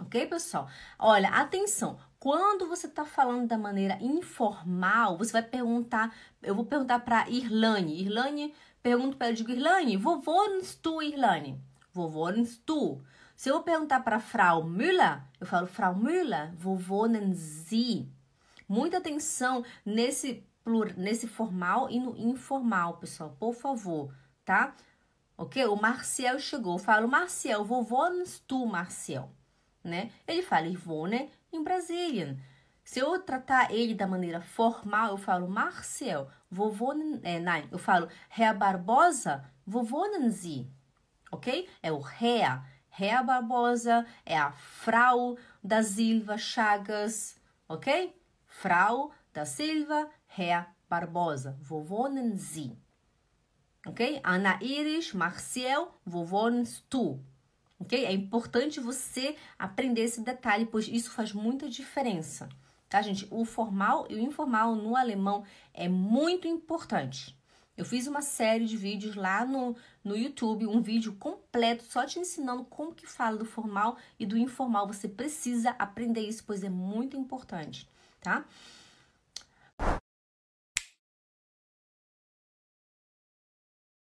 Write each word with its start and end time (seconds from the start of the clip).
Ok, 0.00 0.26
pessoal? 0.26 0.68
Olha, 0.98 1.28
atenção. 1.28 1.98
Quando 2.18 2.66
você 2.66 2.86
está 2.86 3.04
falando 3.04 3.46
da 3.48 3.58
maneira 3.58 3.98
informal, 4.00 5.18
você 5.18 5.32
vai 5.32 5.42
perguntar. 5.42 6.14
Eu 6.42 6.54
vou 6.54 6.64
perguntar 6.64 7.00
para 7.00 7.28
Irlane. 7.28 8.00
Irlane, 8.00 8.54
pergunto 8.82 9.16
para 9.16 9.28
ela, 9.28 9.36
digo, 9.36 9.50
Irlane, 9.50 9.96
vovô 9.96 10.38
tu, 10.80 11.02
Irlane? 11.02 11.60
Vovô 11.92 12.28
tu. 12.64 13.02
Se 13.36 13.48
eu 13.48 13.62
perguntar 13.62 14.00
para 14.00 14.20
Frau 14.20 14.64
Müller, 14.64 15.22
eu 15.40 15.46
falo 15.46 15.66
Frau 15.66 15.94
Müller, 15.94 16.54
vovô 16.56 17.06
Sie. 17.34 18.08
Muita 18.68 18.98
atenção 18.98 19.64
nesse, 19.84 20.46
nesse 20.96 21.26
formal 21.26 21.90
e 21.90 21.98
no 21.98 22.16
informal, 22.16 22.98
pessoal, 22.98 23.36
por 23.38 23.54
favor, 23.54 24.14
tá? 24.44 24.74
Ok? 25.36 25.64
O 25.66 25.76
Marcial 25.76 26.38
chegou, 26.38 26.74
eu 26.74 26.78
falo 26.78 27.08
Marcial, 27.08 27.64
vovô 27.64 28.04
tu, 28.46 28.64
Marcial 28.64 29.32
né? 29.82 30.10
Ele 30.26 30.42
fala 30.42 30.66
Ivone 30.66 31.30
em 31.52 31.62
Brasília. 31.62 32.38
Se 32.84 32.98
eu 32.98 33.18
tratar 33.20 33.72
ele 33.72 33.94
da 33.94 34.06
maneira 34.06 34.40
formal, 34.40 35.10
eu 35.10 35.16
falo 35.16 35.48
Marcel, 35.48 36.28
vovô, 36.50 36.92
é, 37.22 37.38
não, 37.38 37.68
eu 37.70 37.78
falo 37.78 38.08
Rea 38.28 38.52
Barbosa, 38.52 39.44
vovô 39.64 40.06
Nanzi, 40.08 40.68
ok? 41.30 41.68
É 41.82 41.92
o 41.92 42.00
Rea, 42.00 42.64
Rea 42.90 43.22
Barbosa, 43.22 44.04
é 44.26 44.36
a 44.36 44.52
Frau 44.52 45.38
da 45.62 45.82
Silva 45.82 46.36
Chagas, 46.36 47.40
ok? 47.68 48.14
Frau 48.46 49.12
da 49.32 49.46
Silva, 49.46 50.10
Rea 50.26 50.66
Barbosa, 50.90 51.56
vovô 51.60 52.08
Nanzi, 52.08 52.76
ok? 53.86 54.20
Ana 54.24 54.58
Iris, 54.60 55.12
Marcel, 55.12 55.94
vovô 56.04 56.50
tu, 56.88 57.24
ok? 57.82 58.04
É 58.04 58.12
importante 58.12 58.80
você 58.80 59.36
aprender 59.58 60.02
esse 60.02 60.20
detalhe, 60.20 60.66
pois 60.66 60.88
isso 60.88 61.10
faz 61.10 61.32
muita 61.32 61.68
diferença, 61.68 62.48
tá, 62.88 63.02
gente? 63.02 63.26
O 63.30 63.44
formal 63.44 64.06
e 64.08 64.14
o 64.14 64.18
informal 64.18 64.74
no 64.74 64.96
alemão 64.96 65.44
é 65.74 65.88
muito 65.88 66.48
importante. 66.48 67.36
Eu 67.76 67.84
fiz 67.84 68.06
uma 68.06 68.22
série 68.22 68.66
de 68.66 68.76
vídeos 68.76 69.16
lá 69.16 69.44
no, 69.44 69.74
no 70.04 70.16
YouTube, 70.16 70.66
um 70.66 70.80
vídeo 70.80 71.14
completo 71.14 71.82
só 71.84 72.04
te 72.04 72.18
ensinando 72.18 72.64
como 72.64 72.94
que 72.94 73.06
fala 73.06 73.38
do 73.38 73.46
formal 73.46 73.96
e 74.18 74.26
do 74.26 74.36
informal. 74.36 74.86
Você 74.86 75.08
precisa 75.08 75.70
aprender 75.78 76.20
isso, 76.20 76.44
pois 76.46 76.62
é 76.62 76.68
muito 76.68 77.16
importante, 77.16 77.88
tá? 78.20 78.44